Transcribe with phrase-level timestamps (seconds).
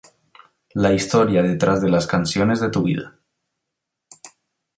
[0.73, 3.19] La historia detrás de las canciones de tu vida.